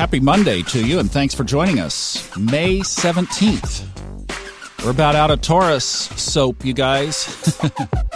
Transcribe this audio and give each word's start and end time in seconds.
Happy 0.00 0.18
Monday 0.18 0.62
to 0.62 0.82
you, 0.82 0.98
and 0.98 1.10
thanks 1.10 1.34
for 1.34 1.44
joining 1.44 1.78
us. 1.78 2.34
May 2.34 2.78
17th. 2.78 3.86
We're 4.82 4.92
about 4.92 5.14
out 5.14 5.30
of 5.30 5.42
Taurus 5.42 5.84
soap, 5.84 6.64
you 6.64 6.72
guys. 6.72 7.60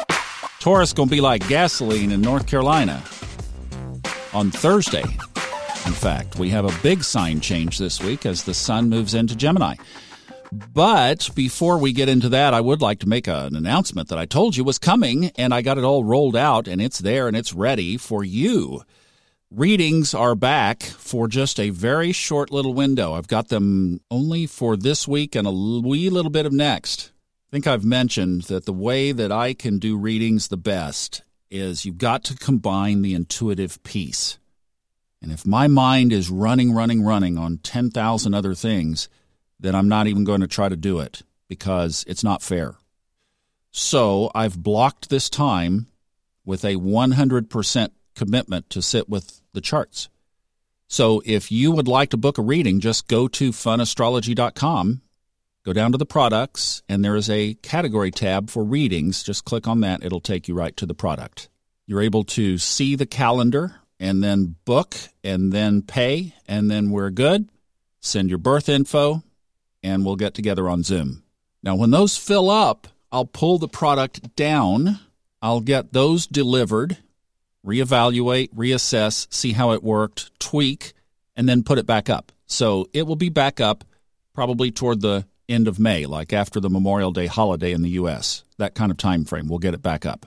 Taurus 0.61 0.95
going 0.95 1.11
to 1.11 1.15
be 1.15 1.21
like 1.21 1.47
gasoline 1.47 2.11
in 2.11 2.23
North 2.23 2.47
Carolina 2.47 3.03
on 4.33 4.51
Thursday. 4.51 5.03
In 5.03 5.93
fact, 5.93 6.39
we 6.39 6.49
have 6.49 6.65
a 6.65 6.83
big 6.83 7.05
sign 7.05 7.41
change 7.41 7.77
this 7.77 8.03
week 8.03 8.25
as 8.25 8.45
the 8.45 8.55
sun 8.55 8.89
moves 8.89 9.13
into 9.13 9.37
Gemini. 9.37 9.75
But 10.73 11.29
before 11.35 11.77
we 11.77 11.93
get 11.93 12.09
into 12.09 12.31
that, 12.31 12.55
I 12.55 12.63
would 12.63 12.81
like 12.81 13.01
to 13.01 13.09
make 13.11 13.29
an 13.29 13.55
announcement 13.55 14.09
that 14.09 14.19
I 14.19 14.25
told 14.25 14.57
you 14.57 14.65
was 14.65 14.79
coming, 14.79 15.33
and 15.37 15.53
I 15.53 15.61
got 15.61 15.77
it 15.77 15.85
all 15.85 16.03
rolled 16.03 16.35
out, 16.35 16.67
and 16.67 16.81
it's 16.81 17.01
there 17.01 17.29
and 17.29 17.37
it's 17.37 17.53
ready 17.53 17.99
for 17.99 18.25
you. 18.25 18.85
Readings 19.57 20.15
are 20.15 20.35
back 20.35 20.83
for 20.83 21.29
just 21.29 21.61
a 21.61 21.71
very 21.71 22.11
short 22.11 22.51
little 22.51 22.75
window. 22.75 23.13
I've 23.13 23.29
got 23.29 23.51
them 23.51 24.01
only 24.11 24.49
for 24.49 24.77
this 24.77 25.07
week 25.07 25.37
and 25.37 25.47
a 25.47 25.53
wee 25.53 26.11
little 26.11 26.33
bit 26.33 26.45
of 26.45 26.53
next. 26.53 27.13
I 27.49 27.51
think 27.53 27.69
I've 27.69 27.85
mentioned 27.85 28.43
that 28.45 28.65
the 28.65 28.73
way 28.73 29.13
that 29.13 29.31
I 29.31 29.55
can 29.55 29.79
do 29.79 29.97
readings 29.97 30.49
the 30.49 30.57
best 30.57 31.23
is 31.53 31.85
you've 31.85 31.99
got 31.99 32.25
to 32.25 32.35
combine 32.35 33.03
the 33.03 33.15
intuitive 33.15 33.81
piece. 33.85 34.41
And 35.23 35.31
if 35.31 35.47
my 35.47 35.69
mind 35.69 36.13
is 36.13 36.31
running, 36.31 36.73
running, 36.73 37.05
running 37.05 37.39
on 37.39 37.59
10,000 37.59 38.35
other 38.35 38.57
things, 38.57 39.09
then 39.61 39.77
I'm 39.77 39.89
not 39.89 40.09
even 40.09 40.25
going 40.25 40.41
to 40.41 40.49
try 40.49 40.69
to 40.69 40.75
do 40.75 40.99
it 40.99 41.23
because 41.47 42.05
it's 42.09 42.25
not 42.25 42.43
fair. 42.43 42.75
So 43.71 44.33
I've 44.35 44.61
blocked 44.61 45.11
this 45.11 45.31
time 45.31 45.87
with 46.45 46.65
a 46.65 46.75
100% 46.75 47.91
commitment 48.17 48.69
to 48.71 48.83
sit 48.83 49.09
with 49.09 49.41
the 49.55 49.61
charts. 49.61 50.09
So 50.87 51.23
if 51.25 51.51
you 51.51 51.73
would 51.73 51.89
like 51.89 52.11
to 52.11 52.17
book 52.17 52.39
a 52.39 52.43
reading, 52.43 52.81
just 52.81 53.09
go 53.09 53.27
to 53.29 53.51
funastrology.com, 53.51 55.01
go 55.65 55.73
down 55.73 55.93
to 55.93 55.99
the 55.99 56.07
products, 56.07 56.83
and 56.89 57.05
there 57.05 57.17
is 57.17 57.31
a 57.31 57.55
category 57.55 58.11
tab 58.11 58.51
for 58.51 58.63
readings. 58.63 59.23
Just 59.23 59.45
click 59.45 59.67
on 59.67 59.81
that, 59.81 60.05
it'll 60.05 60.21
take 60.21 60.47
you 60.47 60.55
right 60.55 60.77
to 60.77 60.87
the 60.87 60.95
product. 60.95 61.49
You're 61.87 62.03
able 62.03 62.25
to 62.25 62.59
see 62.59 62.97
the 62.97 63.07
calendar 63.07 63.81
and 63.99 64.23
then 64.23 64.57
book 64.65 64.97
and 65.23 65.53
then 65.53 65.83
pay, 65.83 66.35
and 66.47 66.71
then 66.71 66.91
we're 66.91 67.11
good. 67.11 67.49
Send 68.01 68.29
your 68.29 68.39
birth 68.39 68.69
info, 68.69 69.23
and 69.83 70.05
we'll 70.05 70.17
get 70.17 70.35
together 70.35 70.69
on 70.69 70.83
Zoom. 70.83 71.23
Now, 71.63 71.75
when 71.75 71.91
those 71.91 72.19
fill 72.19 72.51
up, 72.51 72.89
I'll 73.11 73.25
pull 73.25 73.59
the 73.59 73.69
product 73.69 74.37
down. 74.37 75.01
I'll 75.41 75.61
get 75.61 75.93
those 75.93 76.27
delivered 76.27 76.99
reevaluate, 77.65 78.53
reassess, 78.55 79.27
see 79.33 79.53
how 79.53 79.73
it 79.73 79.83
worked, 79.83 80.39
tweak, 80.39 80.93
and 81.37 81.49
then 81.49 81.63
put 81.63 81.79
it 81.79 81.87
back 81.87 82.09
up. 82.11 82.33
So 82.47 82.89
it 82.93 83.07
will 83.07 83.17
be 83.17 83.29
back 83.31 83.61
up 83.61 83.85
probably 84.35 84.71
toward 84.71 85.01
the 85.01 85.27
end 85.49 85.69
of 85.69 85.79
May, 85.79 86.07
like 86.07 86.33
after 86.33 86.61
the 86.61 86.71
Memorial 86.71 87.11
Day 87.11 87.27
holiday 87.27 87.73
in 87.73 87.83
the 87.83 87.91
US. 87.91 88.45
That 88.59 88.75
kind 88.75 88.91
of 88.91 88.97
time 88.97 89.25
frame. 89.25 89.49
We'll 89.49 89.59
get 89.59 89.75
it 89.75 89.83
back 89.83 90.07
up. 90.07 90.27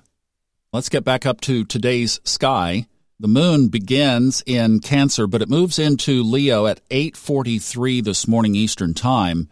Let's 0.74 0.90
get 0.90 1.04
back 1.04 1.26
up 1.26 1.42
to 1.42 1.64
today's 1.64 2.20
sky. 2.24 2.88
The 3.20 3.28
moon 3.28 3.70
begins 3.70 4.44
in 4.46 4.80
Cancer, 4.80 5.26
but 5.26 5.42
it 5.42 5.50
moves 5.50 5.80
into 5.80 6.22
Leo 6.22 6.68
at 6.68 6.82
8:43 6.92 8.02
this 8.02 8.28
morning 8.28 8.56
Eastern 8.56 8.94
Time. 8.94 9.50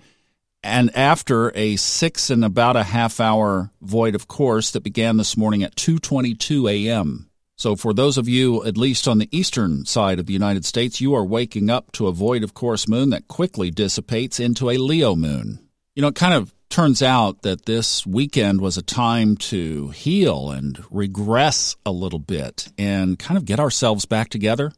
And 0.61 0.95
after 0.95 1.52
a 1.55 1.75
six 1.75 2.30
and 2.30 2.44
about 2.44 2.75
a 2.75 2.83
half 2.83 3.20
hour 3.20 3.72
void 3.81 4.16
of 4.16 4.27
course 4.27 4.72
that 4.72 4.81
began 4.81 5.17
this 5.17 5.38
morning 5.38 5.64
at 5.64 5.75
2:22 5.75 6.70
a.m. 6.70 7.30
So, 7.58 7.75
for 7.75 7.94
those 7.94 8.17
of 8.17 8.28
you, 8.28 8.66
at 8.66 8.78
least 8.78 9.08
on 9.08 9.17
the 9.17 9.30
eastern 9.31 9.86
side 9.86 10.20
of 10.20 10.25
the 10.25 10.34
United 10.34 10.66
States, 10.66 11.00
you 11.00 11.14
are 11.16 11.25
waking 11.25 11.70
up 11.70 11.92
to 11.94 12.08
a 12.08 12.11
void 12.11 12.44
of 12.44 12.53
course 12.53 12.88
moon 12.88 13.11
that 13.11 13.30
quickly 13.30 13.72
dissipates 13.72 14.39
into 14.39 14.70
a 14.70 14.78
Leo 14.78 15.16
moon. 15.16 15.59
You 15.95 16.02
know, 16.02 16.09
it 16.09 16.16
kind 16.16 16.33
of 16.33 16.53
turns 16.70 17.02
out 17.02 17.44
that 17.44 17.65
this 17.65 18.05
weekend 18.05 18.60
was 18.60 18.77
a 18.77 18.82
time 18.82 19.38
to 19.38 19.89
heal 19.92 20.52
and 20.52 20.83
regress 20.92 21.77
a 21.86 21.92
little 21.92 22.20
bit 22.20 22.67
and 22.77 23.17
kind 23.17 23.38
of 23.38 23.45
get 23.45 23.61
ourselves 23.61 24.04
back 24.04 24.30
together. 24.30 24.73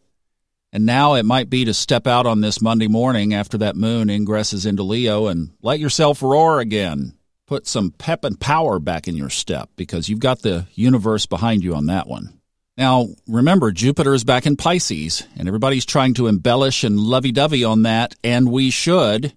And 0.71 0.85
now 0.85 1.15
it 1.15 1.25
might 1.25 1.49
be 1.49 1.65
to 1.65 1.73
step 1.73 2.05
out 2.05 2.27
on 2.27 2.41
this 2.41 2.61
Monday 2.61 2.87
morning 2.87 3.33
after 3.33 3.57
that 3.59 3.75
moon 3.75 4.09
ingresses 4.09 4.67
into 4.67 4.83
Leo 4.83 5.25
and 5.25 5.51
let 5.63 5.79
yourself 5.79 6.21
roar 6.21 6.59
again. 6.59 7.17
Put 7.47 7.65
some 7.65 7.91
pep 7.91 8.23
and 8.23 8.39
power 8.39 8.77
back 8.77 9.07
in 9.07 9.15
your 9.15 9.29
step 9.31 9.69
because 9.75 10.09
you've 10.09 10.19
got 10.19 10.43
the 10.43 10.67
universe 10.75 11.25
behind 11.25 11.63
you 11.63 11.73
on 11.73 11.87
that 11.87 12.05
one. 12.05 12.36
Now, 12.77 13.07
remember, 13.27 13.71
Jupiter 13.71 14.13
is 14.13 14.23
back 14.23 14.45
in 14.45 14.55
Pisces, 14.55 15.23
and 15.35 15.47
everybody's 15.47 15.85
trying 15.85 16.13
to 16.15 16.27
embellish 16.27 16.83
and 16.83 16.99
lovey 16.99 17.31
dovey 17.31 17.63
on 17.63 17.81
that, 17.83 18.13
and 18.23 18.51
we 18.51 18.69
should. 18.69 19.35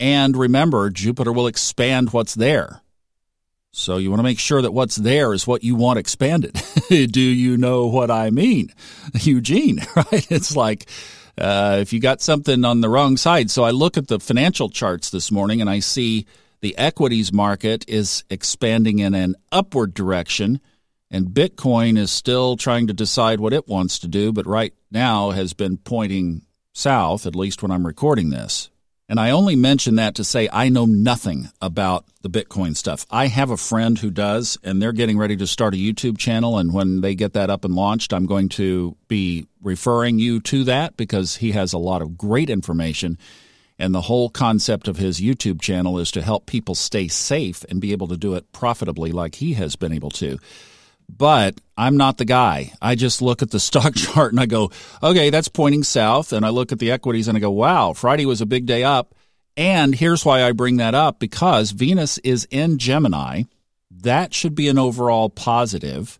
And 0.00 0.34
remember, 0.34 0.88
Jupiter 0.88 1.30
will 1.30 1.46
expand 1.46 2.12
what's 2.12 2.34
there. 2.34 2.80
So 3.70 3.98
you 3.98 4.08
want 4.08 4.20
to 4.20 4.24
make 4.24 4.38
sure 4.38 4.62
that 4.62 4.72
what's 4.72 4.96
there 4.96 5.34
is 5.34 5.46
what 5.46 5.64
you 5.64 5.74
want 5.74 5.98
expanded. 5.98 6.60
Do 6.88 7.20
you 7.20 7.56
know 7.56 7.86
what 7.86 8.10
I 8.10 8.30
mean? 8.30 8.72
Eugene, 9.14 9.80
right? 9.96 10.30
It's 10.30 10.56
like 10.56 10.88
uh, 11.36 11.78
if 11.80 11.92
you 11.92 12.00
got 12.00 12.22
something 12.22 12.64
on 12.64 12.80
the 12.80 12.88
wrong 12.88 13.16
side. 13.16 13.50
So 13.50 13.64
I 13.64 13.72
look 13.72 13.98
at 13.98 14.06
the 14.06 14.20
financial 14.20 14.70
charts 14.70 15.10
this 15.10 15.32
morning 15.32 15.60
and 15.60 15.68
I 15.68 15.80
see 15.80 16.26
the 16.60 16.78
equities 16.78 17.32
market 17.32 17.84
is 17.88 18.22
expanding 18.30 19.00
in 19.00 19.12
an 19.12 19.34
upward 19.50 19.92
direction 19.92 20.60
and 21.14 21.28
Bitcoin 21.28 21.96
is 21.96 22.10
still 22.10 22.56
trying 22.56 22.88
to 22.88 22.92
decide 22.92 23.38
what 23.38 23.52
it 23.52 23.68
wants 23.68 24.00
to 24.00 24.08
do, 24.08 24.32
but 24.32 24.48
right 24.48 24.74
now 24.90 25.30
has 25.30 25.52
been 25.52 25.76
pointing 25.76 26.42
south, 26.72 27.24
at 27.24 27.36
least 27.36 27.62
when 27.62 27.70
I'm 27.70 27.86
recording 27.86 28.30
this. 28.30 28.68
And 29.08 29.20
I 29.20 29.30
only 29.30 29.54
mention 29.54 29.94
that 29.94 30.16
to 30.16 30.24
say 30.24 30.48
I 30.52 30.70
know 30.70 30.86
nothing 30.86 31.50
about 31.62 32.04
the 32.22 32.30
Bitcoin 32.30 32.74
stuff. 32.74 33.06
I 33.12 33.28
have 33.28 33.50
a 33.50 33.56
friend 33.56 33.96
who 33.96 34.10
does, 34.10 34.58
and 34.64 34.82
they're 34.82 34.90
getting 34.90 35.16
ready 35.16 35.36
to 35.36 35.46
start 35.46 35.74
a 35.74 35.76
YouTube 35.76 36.18
channel. 36.18 36.58
And 36.58 36.74
when 36.74 37.00
they 37.00 37.14
get 37.14 37.34
that 37.34 37.48
up 37.48 37.64
and 37.64 37.76
launched, 37.76 38.12
I'm 38.12 38.26
going 38.26 38.48
to 38.48 38.96
be 39.06 39.46
referring 39.62 40.18
you 40.18 40.40
to 40.40 40.64
that 40.64 40.96
because 40.96 41.36
he 41.36 41.52
has 41.52 41.72
a 41.72 41.78
lot 41.78 42.02
of 42.02 42.18
great 42.18 42.50
information. 42.50 43.18
And 43.78 43.94
the 43.94 44.00
whole 44.00 44.30
concept 44.30 44.88
of 44.88 44.96
his 44.96 45.20
YouTube 45.20 45.60
channel 45.60 46.00
is 46.00 46.10
to 46.10 46.22
help 46.22 46.46
people 46.46 46.74
stay 46.74 47.06
safe 47.06 47.64
and 47.68 47.80
be 47.80 47.92
able 47.92 48.08
to 48.08 48.16
do 48.16 48.34
it 48.34 48.50
profitably 48.50 49.12
like 49.12 49.36
he 49.36 49.52
has 49.52 49.76
been 49.76 49.92
able 49.92 50.10
to. 50.10 50.40
But 51.08 51.60
I'm 51.76 51.96
not 51.96 52.18
the 52.18 52.24
guy. 52.24 52.72
I 52.80 52.94
just 52.94 53.22
look 53.22 53.42
at 53.42 53.50
the 53.50 53.60
stock 53.68 53.94
chart 53.94 54.32
and 54.32 54.40
I 54.40 54.46
go, 54.46 54.70
okay, 55.02 55.30
that's 55.30 55.48
pointing 55.48 55.82
south. 55.82 56.32
And 56.32 56.44
I 56.44 56.50
look 56.50 56.72
at 56.72 56.78
the 56.78 56.90
equities 56.90 57.28
and 57.28 57.36
I 57.36 57.40
go, 57.40 57.50
wow, 57.50 57.92
Friday 57.92 58.26
was 58.26 58.40
a 58.40 58.46
big 58.46 58.66
day 58.66 58.84
up. 58.84 59.14
And 59.56 59.94
here's 59.94 60.24
why 60.24 60.42
I 60.42 60.52
bring 60.52 60.78
that 60.78 60.94
up 60.94 61.20
because 61.20 61.70
Venus 61.70 62.18
is 62.18 62.46
in 62.50 62.78
Gemini. 62.78 63.44
That 63.90 64.34
should 64.34 64.54
be 64.54 64.68
an 64.68 64.78
overall 64.78 65.30
positive. 65.30 66.18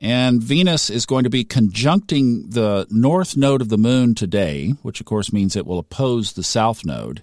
And 0.00 0.42
Venus 0.42 0.90
is 0.90 1.06
going 1.06 1.24
to 1.24 1.30
be 1.30 1.44
conjuncting 1.44 2.50
the 2.50 2.86
north 2.90 3.36
node 3.36 3.62
of 3.62 3.68
the 3.68 3.78
moon 3.78 4.14
today, 4.14 4.70
which 4.82 5.00
of 5.00 5.06
course 5.06 5.32
means 5.32 5.54
it 5.54 5.66
will 5.66 5.78
oppose 5.78 6.32
the 6.32 6.42
south 6.42 6.84
node. 6.84 7.22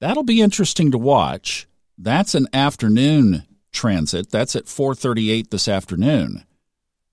That'll 0.00 0.24
be 0.24 0.40
interesting 0.40 0.90
to 0.90 0.98
watch. 0.98 1.68
That's 1.96 2.34
an 2.34 2.48
afternoon 2.52 3.44
transit. 3.72 4.30
That's 4.30 4.56
at 4.56 4.66
4:38 4.66 5.50
this 5.50 5.68
afternoon. 5.68 6.44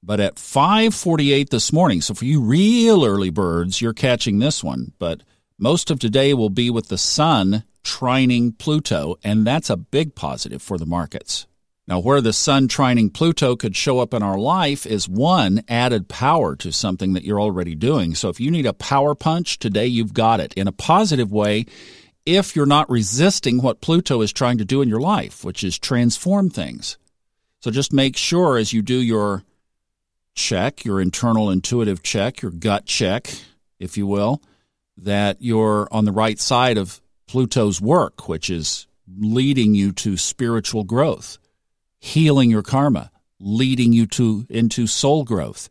But 0.03 0.19
at 0.19 0.39
5:48 0.39 1.49
this 1.49 1.73
morning, 1.73 2.01
so 2.01 2.13
for 2.13 2.25
you 2.25 2.41
real 2.41 3.03
early 3.03 3.29
birds, 3.29 3.81
you're 3.81 3.93
catching 3.93 4.39
this 4.39 4.63
one, 4.63 4.93
but 4.99 5.23
most 5.59 5.89
of 5.89 5.99
today 5.99 6.33
will 6.33 6.49
be 6.49 6.69
with 6.69 6.87
the 6.87 6.97
sun 6.97 7.63
trining 7.83 8.57
Pluto, 8.57 9.15
and 9.23 9.45
that's 9.45 9.69
a 9.69 9.77
big 9.77 10.13
positive 10.13 10.61
for 10.61 10.77
the 10.77 10.85
markets. 10.85 11.47
Now, 11.87 11.99
where 11.99 12.19
the 12.19 12.33
sun 12.33 12.67
trining 12.67 13.13
Pluto 13.13 13.55
could 13.55 13.75
show 13.75 13.99
up 13.99 14.13
in 14.13 14.21
our 14.21 14.37
life 14.37 14.85
is 14.85 15.07
one 15.07 15.63
added 15.69 16.09
power 16.09 16.55
to 16.57 16.71
something 16.73 17.13
that 17.13 17.23
you're 17.23 17.39
already 17.39 17.75
doing. 17.75 18.13
So 18.13 18.27
if 18.27 18.41
you 18.41 18.51
need 18.51 18.65
a 18.65 18.73
power 18.73 19.15
punch 19.15 19.57
today, 19.57 19.87
you've 19.87 20.13
got 20.13 20.41
it 20.41 20.53
in 20.55 20.67
a 20.67 20.73
positive 20.73 21.31
way 21.31 21.65
if 22.27 22.57
you're 22.57 22.65
not 22.65 22.89
resisting 22.89 23.61
what 23.61 23.79
Pluto 23.79 24.21
is 24.21 24.33
trying 24.33 24.57
to 24.57 24.65
do 24.65 24.81
in 24.81 24.89
your 24.89 24.99
life, 24.99 25.45
which 25.45 25.63
is 25.63 25.79
transform 25.79 26.49
things. 26.49 26.97
So 27.61 27.71
just 27.71 27.93
make 27.93 28.17
sure 28.17 28.57
as 28.57 28.73
you 28.73 28.81
do 28.81 28.97
your 28.97 29.43
check, 30.35 30.83
your 30.83 30.99
internal 30.99 31.49
intuitive 31.49 32.03
check, 32.03 32.41
your 32.41 32.51
gut 32.51 32.85
check, 32.85 33.33
if 33.79 33.97
you 33.97 34.05
will, 34.05 34.41
that 34.97 35.37
you're 35.39 35.87
on 35.89 36.03
the 36.03 36.11
right 36.11 36.37
side 36.37 36.77
of 36.77 36.99
Pluto's 37.27 37.79
work, 37.79 38.27
which 38.27 38.49
is 38.49 38.87
leading 39.17 39.73
you 39.73 39.93
to 39.93 40.17
spiritual 40.17 40.83
growth, 40.83 41.37
healing 41.99 42.51
your 42.51 42.61
karma, 42.61 43.09
leading 43.39 43.93
you 43.93 44.05
to 44.05 44.45
into 44.49 44.85
soul 44.85 45.23
growth. 45.23 45.69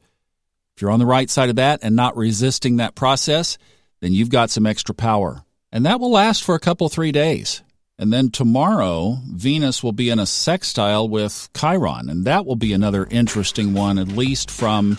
If 0.75 0.81
you're 0.81 0.91
on 0.91 1.01
the 1.01 1.07
right 1.07 1.29
side 1.29 1.51
of 1.51 1.57
that 1.57 1.81
and 1.83 1.95
not 1.95 2.17
resisting 2.17 2.77
that 2.77 2.95
process, 2.95 3.59
then 4.01 4.15
you've 4.15 4.31
got 4.31 4.49
some 4.49 4.65
extra 4.65 4.95
power. 4.95 5.43
And 5.77 5.85
that 5.85 6.01
will 6.01 6.11
last 6.11 6.43
for 6.43 6.55
a 6.55 6.59
couple, 6.59 6.89
three 6.89 7.13
days. 7.13 7.61
And 7.99 8.11
then 8.11 8.31
tomorrow, 8.31 9.19
Venus 9.31 9.83
will 9.83 9.93
be 9.93 10.09
in 10.09 10.19
a 10.19 10.25
sextile 10.25 11.07
with 11.07 11.51
Chiron. 11.55 12.09
And 12.09 12.25
that 12.25 12.47
will 12.47 12.57
be 12.57 12.73
another 12.73 13.07
interesting 13.11 13.75
one, 13.75 13.99
at 13.99 14.09
least 14.09 14.51
from 14.51 14.97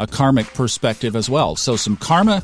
a 0.00 0.08
karmic 0.08 0.52
perspective 0.52 1.14
as 1.14 1.30
well. 1.30 1.54
So, 1.54 1.76
some 1.76 1.96
karma 1.96 2.42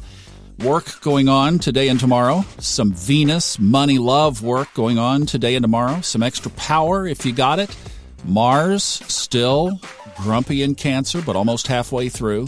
work 0.61 1.00
going 1.00 1.29
on 1.29 1.58
today 1.58 1.88
and 1.88 1.99
tomorrow. 1.99 2.44
Some 2.58 2.93
Venus, 2.93 3.58
money, 3.58 3.99
love 3.99 4.44
work 4.44 4.73
going 4.75 5.00
on 5.00 5.26
today 5.26 5.56
and 5.56 5.64
tomorrow. 5.64 6.02
Some 6.02 6.23
extra 6.23 6.52
power 6.52 7.05
if 7.05 7.26
you 7.26 7.32
got 7.32 7.58
it. 7.58 7.76
Mars, 8.25 8.84
still 8.84 9.81
grumpy 10.19 10.62
in 10.62 10.76
Cancer, 10.76 11.20
but 11.20 11.34
almost 11.34 11.67
halfway 11.67 12.08
through. 12.08 12.46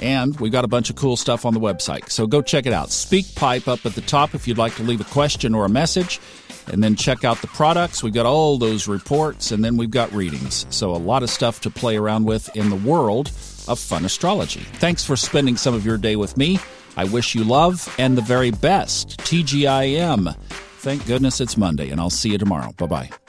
And 0.00 0.38
we've 0.40 0.52
got 0.52 0.64
a 0.64 0.68
bunch 0.68 0.90
of 0.90 0.96
cool 0.96 1.16
stuff 1.16 1.44
on 1.44 1.54
the 1.54 1.60
website. 1.60 2.10
So 2.10 2.26
go 2.26 2.42
check 2.42 2.66
it 2.66 2.72
out. 2.72 2.88
SpeakPipe 2.88 3.68
up 3.68 3.86
at 3.86 3.94
the 3.94 4.02
top 4.02 4.34
if 4.34 4.46
you'd 4.46 4.58
like 4.58 4.74
to 4.76 4.82
leave 4.82 5.00
a 5.00 5.04
question 5.04 5.54
or 5.54 5.64
a 5.64 5.68
message. 5.68 6.20
And 6.70 6.82
then 6.82 6.96
check 6.96 7.24
out 7.24 7.40
the 7.40 7.46
products. 7.46 8.02
We've 8.02 8.12
got 8.12 8.26
all 8.26 8.58
those 8.58 8.88
reports, 8.88 9.52
and 9.52 9.64
then 9.64 9.76
we've 9.76 9.90
got 9.90 10.12
readings. 10.12 10.66
So 10.70 10.94
a 10.94 10.98
lot 10.98 11.22
of 11.22 11.30
stuff 11.30 11.60
to 11.60 11.70
play 11.70 11.96
around 11.96 12.24
with 12.24 12.54
in 12.56 12.70
the 12.70 12.76
world 12.76 13.28
of 13.68 13.78
fun 13.78 14.04
astrology. 14.04 14.60
Thanks 14.74 15.04
for 15.04 15.16
spending 15.16 15.56
some 15.56 15.74
of 15.74 15.86
your 15.86 15.96
day 15.96 16.16
with 16.16 16.36
me. 16.36 16.58
I 16.96 17.04
wish 17.04 17.34
you 17.34 17.44
love 17.44 17.94
and 17.98 18.16
the 18.16 18.22
very 18.22 18.50
best. 18.50 19.18
TGIM. 19.18 20.34
Thank 20.78 21.06
goodness 21.06 21.40
it's 21.40 21.56
Monday, 21.56 21.90
and 21.90 22.00
I'll 22.00 22.10
see 22.10 22.30
you 22.30 22.38
tomorrow. 22.38 22.72
Bye 22.76 22.86
bye. 22.86 23.25